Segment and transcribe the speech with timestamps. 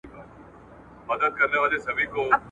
[1.05, 2.39] په جنت کي مي ساتلی بیرغ غواړم,